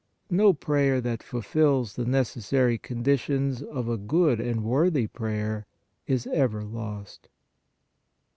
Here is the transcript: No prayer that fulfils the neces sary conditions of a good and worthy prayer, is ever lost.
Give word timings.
No 0.31 0.51
prayer 0.53 0.99
that 0.99 1.21
fulfils 1.21 1.93
the 1.95 2.05
neces 2.05 2.41
sary 2.41 2.79
conditions 2.79 3.61
of 3.61 3.87
a 3.87 3.99
good 3.99 4.39
and 4.39 4.63
worthy 4.63 5.05
prayer, 5.05 5.67
is 6.07 6.25
ever 6.25 6.63
lost. 6.63 7.29